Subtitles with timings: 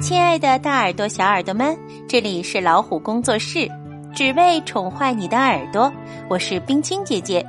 [0.00, 1.76] 亲爱的，大耳朵、小耳朵们，
[2.06, 3.68] 这里是老虎工作室，
[4.14, 5.92] 只为宠坏你的耳朵。
[6.28, 7.44] 我是冰清姐姐，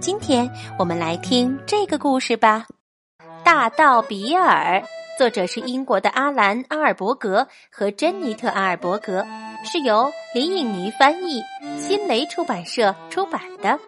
[0.00, 2.66] 今天我们来听这个故事吧。
[3.44, 4.82] 大盗比尔，
[5.18, 9.24] 作者是英国的阿兰·阿尔伯格和珍妮特·阿尔伯格，
[9.64, 11.40] 是由林颖妮翻译，
[11.78, 13.78] 新蕾出版社出版的。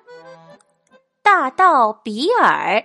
[1.22, 2.82] 大盗比尔。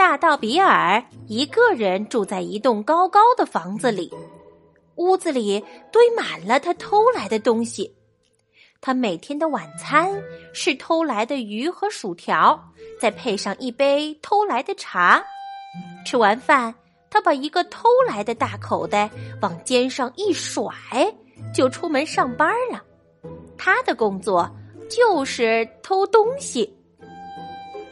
[0.00, 4.10] 大盗比尔一个人住在一栋高高的房子里，
[4.94, 7.94] 屋子里堆满了他偷来的东西。
[8.80, 10.10] 他每天的晚餐
[10.54, 12.58] 是偷来的鱼和薯条，
[12.98, 15.22] 再配上一杯偷来的茶。
[16.06, 16.74] 吃完饭，
[17.10, 19.10] 他把一个偷来的大口袋
[19.42, 20.72] 往肩上一甩，
[21.54, 22.82] 就出门上班了。
[23.58, 24.50] 他的工作
[24.88, 26.74] 就是偷东西。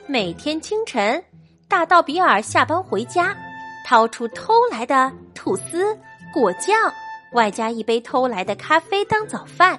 [0.06, 1.22] 每天清晨。
[1.68, 3.36] 大盗比尔下班回家，
[3.84, 5.94] 掏出偷来的吐司、
[6.32, 6.90] 果酱，
[7.32, 9.78] 外加一杯偷来的咖啡当早饭。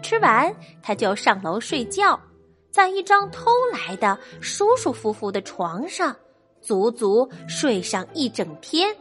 [0.00, 2.18] 吃完，他就上楼睡觉，
[2.70, 6.14] 在一张偷来的舒舒服服的床上，
[6.60, 8.94] 足足睡上一整天。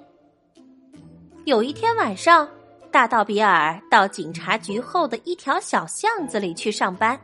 [1.45, 2.49] 有一天晚上，
[2.91, 7.17] 大盗比尔到警察局后的一条小巷子里去上班。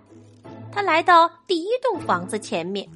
[0.71, 2.87] 他来到第一栋房子前面。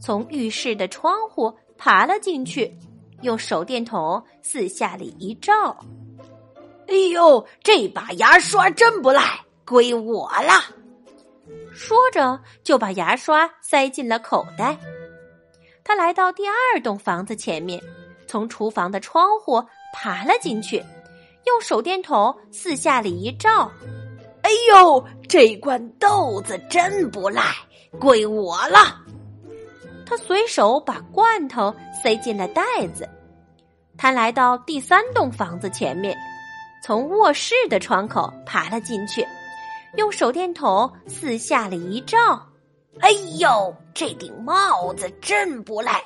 [0.00, 2.74] 从浴室的窗户爬了进去，
[3.22, 5.76] 用手电筒四下里一照，
[6.88, 9.22] 哎呦，这把牙刷真不赖，
[9.64, 10.52] 归我了。
[11.72, 14.76] 说着就把牙刷塞进了口袋。
[15.84, 17.80] 他来到第二栋房子前面，
[18.26, 19.62] 从厨房的窗户
[19.92, 20.78] 爬了进去，
[21.46, 23.70] 用手电筒四下里一照，
[24.42, 27.42] 哎呦，这罐豆子真不赖，
[27.98, 28.98] 归我了。
[30.10, 31.72] 他随手把罐头
[32.02, 33.08] 塞进了袋子。
[33.96, 36.18] 他来到第三栋房子前面，
[36.82, 39.24] 从卧室的窗口爬了进去，
[39.96, 42.44] 用手电筒四下里一照，
[42.98, 46.02] 哎呦，这顶帽子真不赖，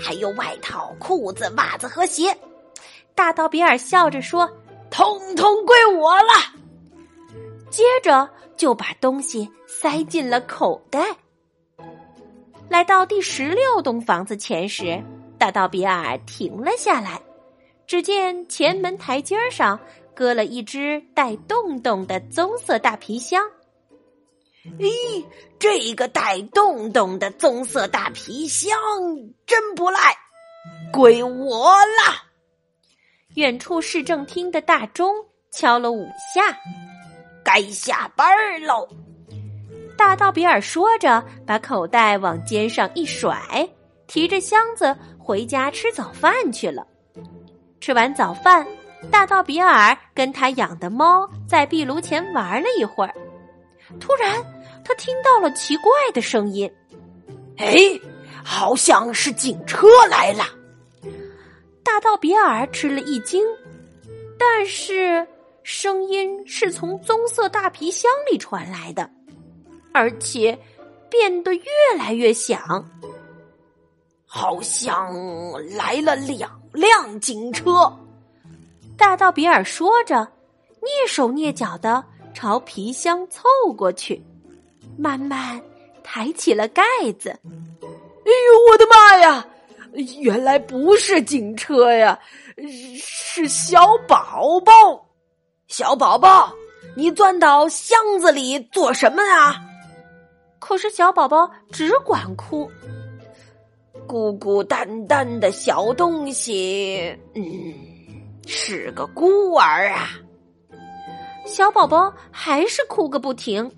[0.00, 2.38] 还有外套、裤子、袜子和鞋。
[3.16, 4.48] 大盗比尔笑着说
[4.88, 6.30] ：“通通归我了。”
[7.70, 11.00] 接着就把东西塞进了口袋。
[12.68, 15.02] 来到第十六栋房子前时，
[15.38, 17.20] 大盗比尔停了下来。
[17.86, 19.80] 只见前门台阶上
[20.14, 23.42] 搁了一只带洞洞的棕色大皮箱。
[24.78, 25.24] 咦，
[25.58, 28.78] 这个带洞洞的棕色大皮箱
[29.46, 29.98] 真不赖，
[30.92, 32.26] 归我了。
[33.34, 35.10] 远处市政厅的大钟
[35.50, 36.58] 敲了五下，
[37.42, 38.86] 该下班喽。
[39.98, 43.68] 大盗比尔说着，把口袋往肩上一甩，
[44.06, 46.86] 提着箱子回家吃早饭去了。
[47.80, 48.64] 吃完早饭，
[49.10, 53.12] 大盗比尔跟他养的猫在壁炉前玩了一会儿。
[53.98, 54.40] 突然，
[54.84, 56.70] 他听到了奇怪的声音
[57.58, 57.76] ：“哎，
[58.44, 60.44] 好像是警车来了！”
[61.82, 63.44] 大盗比尔吃了一惊，
[64.38, 65.26] 但是
[65.64, 69.10] 声音是从棕色大皮箱里传来的。
[69.92, 70.58] 而且
[71.10, 71.62] 变得越
[71.98, 72.88] 来越响，
[74.26, 75.12] 好像
[75.76, 77.92] 来了两辆警车。
[78.96, 80.16] 大盗比尔说着，
[80.80, 82.04] 蹑手蹑脚的
[82.34, 83.42] 朝皮箱凑
[83.76, 84.22] 过去，
[84.96, 85.60] 慢慢
[86.02, 86.82] 抬起了盖
[87.18, 87.30] 子。
[87.30, 89.46] 哎呦，我的妈呀！
[90.20, 92.18] 原来不是警车呀，
[93.00, 94.72] 是小宝宝。
[95.66, 96.52] 小宝宝，
[96.94, 99.60] 你钻到箱子里做什么啊？
[100.58, 102.70] 可是小宝宝只管哭，
[104.06, 107.42] 孤孤单单的小东西，嗯，
[108.46, 110.08] 是个孤儿啊。
[111.46, 113.70] 小宝宝还是哭个不停。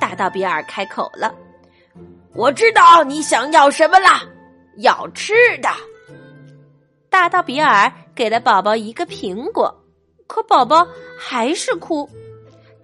[0.00, 1.34] 大盗比尔开口了
[2.34, 4.08] ：“我知道你想要什么了，
[4.78, 5.32] 要吃
[5.62, 5.68] 的。”
[7.08, 9.72] 大盗比尔给了宝宝一个苹果，
[10.26, 10.86] 可宝宝
[11.16, 12.08] 还是哭。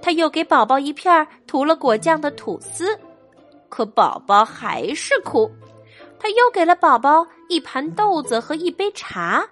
[0.02, 2.98] 他又给宝宝一片涂了果酱的吐司，
[3.68, 5.50] 可宝宝还是哭。
[6.18, 9.42] 他又给了宝宝一盘豆子和一杯茶，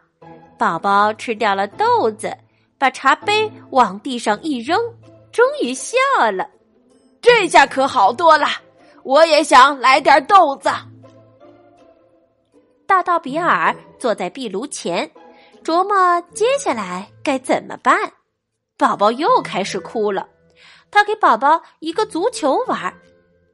[0.58, 2.36] 宝宝吃掉了豆子，
[2.78, 4.78] 把茶杯往地上一扔，
[5.32, 5.96] 终于笑
[6.32, 6.48] 了。
[7.20, 8.46] 这下可好多了，
[9.02, 10.70] 我也想来点豆子。
[12.86, 15.10] 大盗比尔坐在壁炉前，
[15.62, 17.98] 琢磨接下来该怎么办。
[18.76, 20.26] 宝宝又开始哭了。
[20.90, 22.92] 他给宝宝一个足球玩，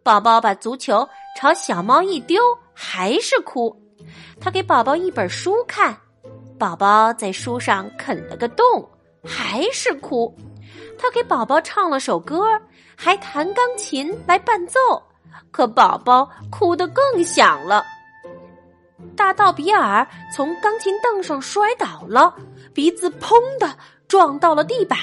[0.02, 2.40] 宝宝把足球朝小猫一丢，
[2.72, 3.74] 还是哭。
[4.40, 5.96] 他给宝宝一本书看，
[6.58, 8.88] 宝宝在书上啃了个洞，
[9.24, 10.34] 还是哭。
[10.98, 12.60] 他给宝宝唱了首歌，
[12.96, 14.78] 还弹钢琴来伴奏，
[15.50, 17.84] 可宝宝哭得更响了。
[19.16, 22.34] 大盗比尔从钢琴凳上摔倒了，
[22.72, 23.76] 鼻子砰的
[24.06, 24.98] 撞到了地板。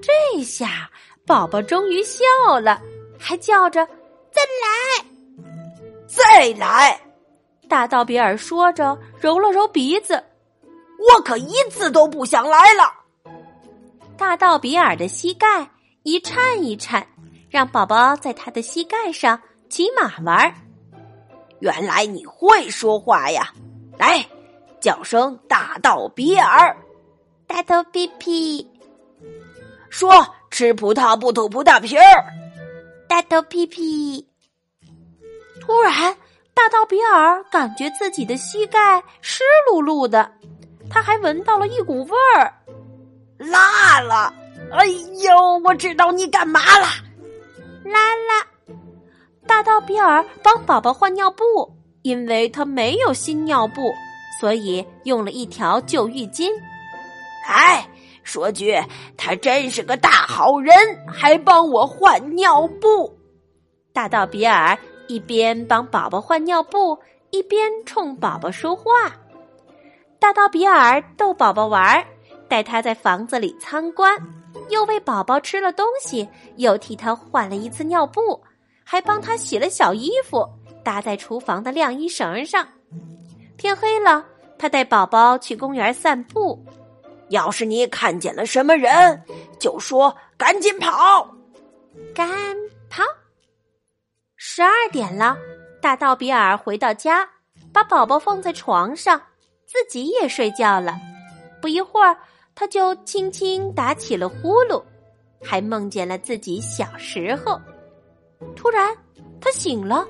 [0.00, 0.90] 这下
[1.26, 2.24] 宝宝终于笑
[2.60, 2.80] 了，
[3.18, 3.86] 还叫着
[4.30, 5.04] ：“再来，
[6.06, 7.00] 再来！”
[7.68, 10.22] 大道比尔说着，揉了揉鼻子
[11.12, 12.92] ：“我可一次都不想来了。”
[14.16, 15.68] 大道比尔的膝盖
[16.02, 17.06] 一颤一颤，
[17.50, 20.52] 让宝宝在他的膝盖上骑马玩。
[21.60, 23.52] 原来你会说话呀！
[23.98, 24.24] 来，
[24.80, 26.76] 叫声大道比尔，
[27.46, 28.66] 大头皮皮。
[29.90, 32.24] 说吃葡萄不吐葡萄皮儿，
[33.08, 34.26] 大头屁屁。
[35.60, 36.16] 突然，
[36.54, 40.30] 大道比尔感觉自己的膝盖湿漉漉的，
[40.90, 42.52] 他还闻到了一股味儿，
[43.38, 44.32] 辣了！
[44.72, 44.84] 哎
[45.22, 46.86] 呦，我知道你干嘛了，
[47.84, 48.74] 拉拉。
[49.46, 51.44] 大道比尔帮宝宝换尿布，
[52.02, 53.92] 因为他没有新尿布，
[54.40, 56.50] 所以用了一条旧浴巾。
[57.46, 57.88] 哎，
[58.28, 58.78] 说句，
[59.16, 60.74] 他真是个大好人，
[61.06, 63.10] 还帮我换尿布。
[63.90, 66.98] 大道比尔一边帮宝宝换尿布，
[67.30, 68.84] 一边冲宝宝说话。
[70.18, 72.04] 大道比尔逗宝宝玩，
[72.48, 74.14] 带他在房子里参观，
[74.68, 78.38] 又喂宝宝吃了东西，又替他换了一次尿布。
[78.84, 80.46] 还帮他洗了小衣服，
[80.84, 82.68] 搭在厨房的晾衣绳上。
[83.56, 84.22] 天黑了，
[84.58, 86.62] 他带宝宝去公园散步。
[87.30, 89.22] 要是你看见了什么人，
[89.58, 91.28] 就说赶紧跑，
[92.14, 92.28] 赶
[92.88, 93.02] 跑。
[94.36, 95.36] 十二点了，
[95.82, 97.28] 大道比尔回到家，
[97.72, 99.20] 把宝宝放在床上，
[99.66, 100.96] 自己也睡觉了。
[101.60, 102.16] 不一会儿，
[102.54, 104.82] 他就轻轻打起了呼噜，
[105.42, 107.60] 还梦见了自己小时候。
[108.54, 108.96] 突然，
[109.40, 110.06] 他醒了。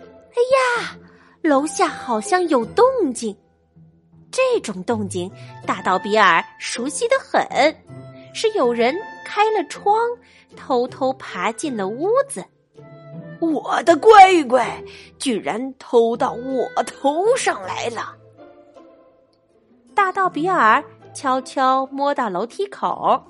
[0.00, 0.96] 哎呀，
[1.42, 3.36] 楼下好像有动静。
[4.32, 5.30] 这种动静，
[5.66, 7.46] 大到比尔熟悉的很，
[8.34, 9.94] 是有人开了窗，
[10.56, 12.44] 偷偷爬进了屋子。
[13.40, 14.82] 我的乖乖，
[15.18, 18.16] 居然偷到我头上来了！
[19.94, 20.82] 大道比尔
[21.12, 23.22] 悄悄摸到楼梯口，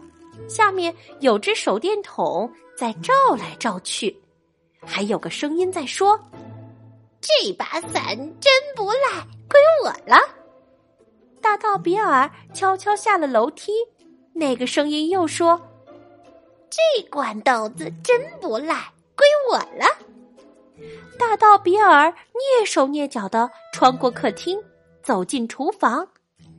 [0.49, 4.17] 下面有只手电筒在照来照去。
[4.85, 6.19] 还有个声音在说
[7.21, 10.21] ：“这把伞真不赖，归我了。”
[11.53, 13.73] 大道比尔悄悄下了楼梯，
[14.33, 15.61] 那个声音又说
[16.71, 19.87] ：“这罐豆子真不赖，归我了。
[21.21, 24.59] ”大道比尔蹑手蹑脚的穿过客厅，
[25.03, 26.09] 走进厨房，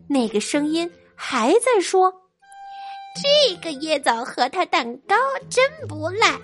[0.07, 2.13] 那个声音还在说
[3.49, 5.15] ：“这个椰枣核桃蛋糕
[5.49, 6.39] 真不赖。”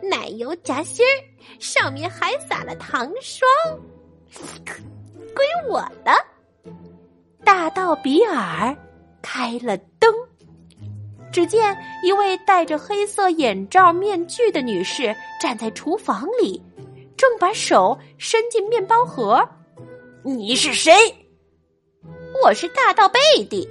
[0.00, 1.20] 奶油夹心儿，
[1.60, 3.46] 上面还撒了糖霜，
[5.36, 6.16] 归我了。
[7.44, 8.76] 大道比尔
[9.20, 10.12] 开了灯，
[11.32, 16.62] 只见一位戴着黑色眼罩面具的女士站在厨房里，
[17.16, 19.46] 正把手伸进面包盒。
[20.22, 20.92] 你是谁？
[22.44, 23.20] 我是大道贝
[23.50, 23.68] 蒂。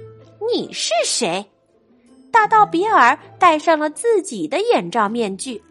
[0.52, 1.44] 你是谁？
[2.30, 5.62] 大道比尔戴上了自己的眼罩面具。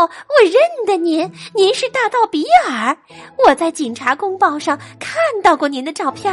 [0.00, 2.96] 哦，我认得您，您是大盗比尔。
[3.46, 6.32] 我在警察公报上看到过您的照片。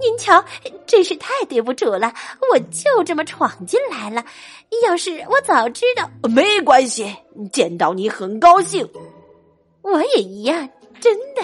[0.00, 0.44] 您瞧，
[0.86, 2.12] 真是太对不住了，
[2.52, 4.24] 我就这么闯进来了。
[4.84, 7.12] 要是我早知道，没关系，
[7.52, 8.88] 见到你很高兴。
[9.82, 10.68] 我也一样，
[11.00, 11.42] 真的。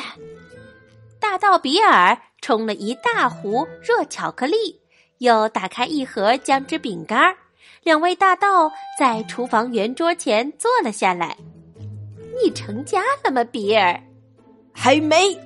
[1.18, 4.80] 大盗比尔冲了一大壶热巧克力，
[5.18, 7.34] 又打开一盒姜汁饼干。
[7.82, 11.36] 两位大盗在厨房圆桌前坐了下来。
[12.42, 14.00] 你成家了吗，比尔？
[14.72, 15.36] 还没，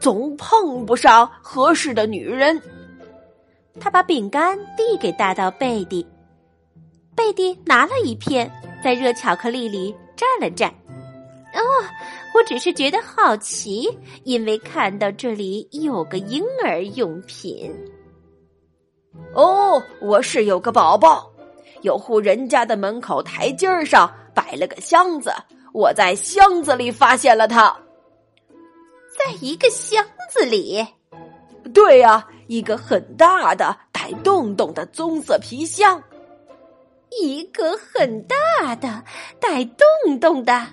[0.00, 2.60] 总碰不上合适的女人。
[3.78, 6.04] 他把饼干递给大盗贝蒂，
[7.14, 8.50] 贝蒂拿了一片，
[8.82, 10.68] 在热巧克力里蘸了蘸。
[11.52, 11.62] 哦，
[12.34, 13.88] 我只是觉得好奇，
[14.24, 17.72] 因为看到这里有个婴儿用品。
[19.34, 21.29] 哦，我是有个宝宝。
[21.82, 25.32] 有户人家的门口台阶上摆了个箱子，
[25.72, 27.74] 我在箱子里发现了它。
[29.18, 30.86] 在一个箱子里，
[31.74, 36.02] 对呀，一个很大的带洞洞的棕色皮箱，
[37.20, 39.02] 一个很大的
[39.38, 40.66] 带洞洞的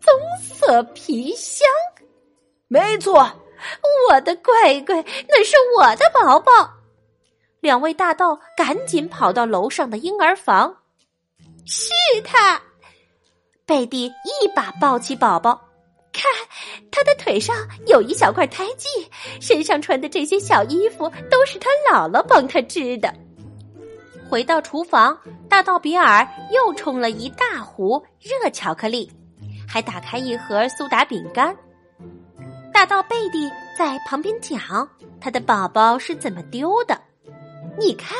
[0.00, 1.66] 棕色皮箱。
[2.68, 3.26] 没错，
[4.10, 6.75] 我的乖乖，那是我的宝宝。
[7.66, 10.76] 两位大盗赶紧跑到楼上的婴儿房，
[11.64, 11.90] 是
[12.24, 12.62] 他。
[13.66, 15.60] 贝蒂一把抱起宝宝，
[16.12, 16.30] 看
[16.92, 17.56] 他的腿上
[17.88, 23.12] 有一小块胎记，身上穿的这些小衣服都是他姥姥帮他织的。
[24.30, 25.18] 回到厨房，
[25.48, 29.10] 大盗比尔又冲了一大壶热巧克力，
[29.68, 31.56] 还打开一盒苏打饼干。
[32.72, 34.88] 大盗贝蒂在旁边讲
[35.20, 36.96] 他的宝宝是怎么丢的。
[37.78, 38.14] 你看，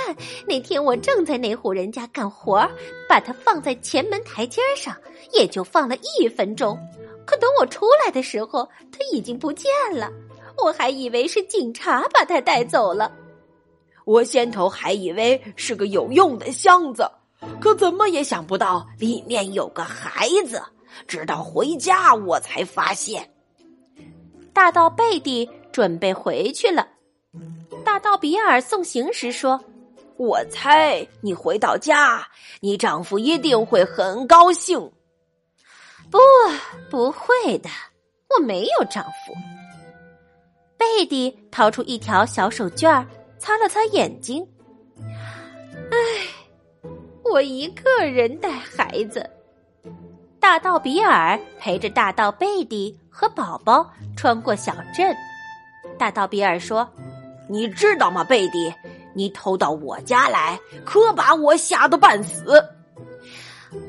[0.46, 2.68] 那天我正在那户人家干活，
[3.08, 4.94] 把它放在前门台阶上，
[5.32, 6.78] 也就放了一分钟。
[7.24, 10.12] 可等我出来的时候，它已经不见了。
[10.64, 13.12] 我还以为是警察把它带走了。
[14.04, 17.10] 我先头还以为是个有用的箱子，
[17.60, 20.62] 可怎么也想不到里面有个孩子。
[21.06, 23.28] 直到回家，我才发现。
[24.52, 26.88] 大盗贝蒂准备回去了。
[27.86, 29.64] 大盗比尔送行时说
[30.18, 32.26] ：“我猜你回到家，
[32.60, 34.90] 你丈夫一定会很高兴。
[36.10, 36.18] ”“不，
[36.90, 37.70] 不会的，
[38.28, 39.32] 我没有丈夫。”
[40.76, 43.06] 贝蒂掏出一条小手绢
[43.38, 44.44] 擦了擦眼睛。
[45.92, 45.96] 唉，
[47.22, 49.30] 我一个人带孩子。
[50.40, 55.16] 大盗比尔陪着大盗贝蒂和宝宝穿过小镇。
[55.96, 56.88] 大盗比尔说
[57.48, 58.72] ：“你知道吗，贝蒂？
[59.14, 62.62] 你偷到我家来，可把我吓得半死。”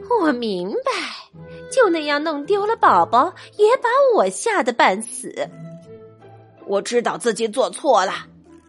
[0.10, 0.92] 我明白，
[1.72, 5.34] 就那样弄丢了宝宝，也把我吓得半死。
[6.66, 8.14] 我知道自己做错了。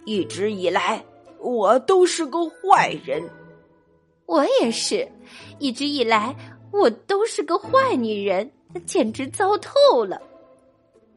[0.04, 1.04] 一直以来，
[1.38, 3.22] 我都是个坏人。
[4.26, 5.06] 我也是，
[5.58, 6.34] 一直以来，
[6.72, 8.50] 我都是个坏女人，
[8.86, 10.20] 简直糟透了。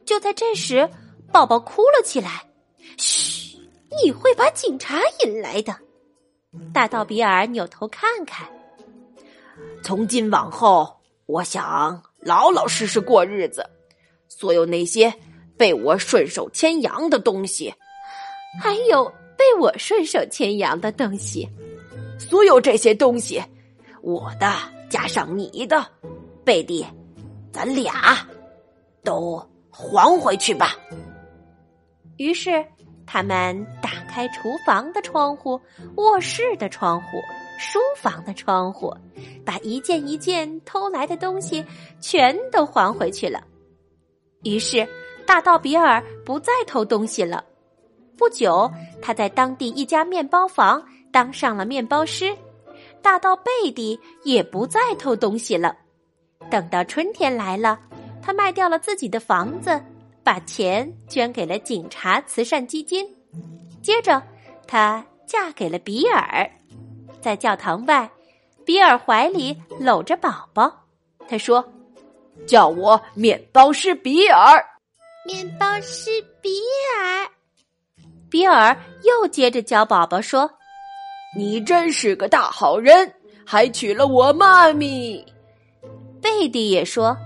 [0.04, 0.88] 就在这时，
[1.32, 2.42] 宝宝哭了起来。
[2.98, 3.31] 嘘，
[4.00, 5.76] 你会把警察引来的。
[6.72, 8.48] 大盗比尔扭头看看。
[9.82, 10.96] 从今往后，
[11.26, 13.68] 我想老老实实过日子。
[14.28, 15.12] 所有那些
[15.56, 17.72] 被我顺手牵羊的东西。
[18.60, 21.48] 还有被我顺手牵羊的东西，
[22.18, 23.42] 所有这些东西，
[24.02, 24.52] 我的
[24.90, 25.86] 加上你的，
[26.44, 26.84] 贝蒂，
[27.50, 28.18] 咱俩
[29.02, 30.76] 都还回去吧。
[32.18, 32.62] 于是，
[33.06, 33.81] 他们打
[34.12, 35.58] 开厨房的窗户、
[35.96, 37.06] 卧室的窗户、
[37.58, 38.94] 书房的窗户，
[39.42, 41.64] 把一件一件偷来的东西
[41.98, 43.42] 全都还回去了。
[44.42, 44.86] 于是，
[45.26, 47.42] 大盗比尔不再偷东西了。
[48.18, 52.36] 不久，他在当地一家面包房当上了面包师。
[53.00, 55.74] 大盗贝蒂也不再偷东西了。
[56.50, 57.80] 等到春天来了，
[58.20, 59.80] 他卖掉了自己的房子，
[60.22, 63.04] 把钱捐给了警察慈善基金。
[63.82, 64.22] 接着，
[64.66, 66.48] 她嫁给了比尔。
[67.20, 68.10] 在教堂外，
[68.64, 70.72] 比尔怀里搂着宝宝。
[71.28, 71.64] 他说
[72.46, 74.64] ：“叫我面包师比尔。”
[75.26, 76.10] 面包师
[76.40, 76.50] 比
[76.98, 77.28] 尔。
[78.28, 80.50] 比尔又接着教宝宝说
[81.36, 83.12] ：“你真是个大好人，
[83.44, 85.24] 还娶了我妈咪。”
[86.20, 87.16] 贝蒂也说：“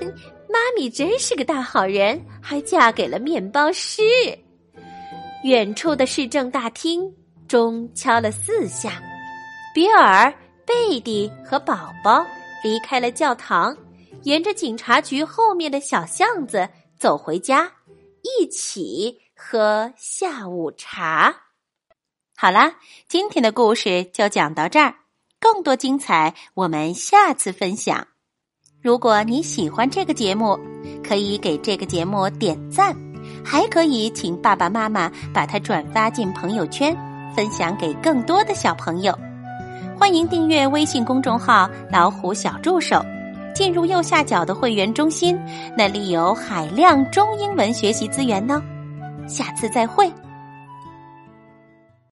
[0.00, 0.06] 哼，
[0.48, 4.02] 妈咪真是个大好人，还嫁给了面包师。”
[5.44, 7.12] 远处的市政大厅
[7.46, 9.02] 钟敲了四下，
[9.74, 10.32] 比尔、
[10.66, 12.24] 贝蒂和宝宝
[12.62, 13.76] 离开了教堂，
[14.22, 16.68] 沿着警察局后面的小巷子
[16.98, 17.72] 走回家，
[18.22, 19.20] 一起。
[19.40, 21.32] 喝下午茶。
[22.36, 22.74] 好啦，
[23.06, 24.96] 今天的故事就讲到这儿，
[25.38, 28.08] 更多精彩我们下次分享。
[28.82, 30.58] 如果你喜欢这个节目，
[31.04, 32.96] 可以给这个节目点赞，
[33.44, 36.96] 还可以请爸爸妈妈把它转发进朋友圈，
[37.34, 39.16] 分享给更多的小朋友。
[39.98, 43.04] 欢迎订阅微信公众号“老虎小助手”，
[43.54, 45.38] 进入右下角的会员中心，
[45.76, 48.62] 那里有海量中英文学习资源呢。
[49.26, 50.10] 下次再会。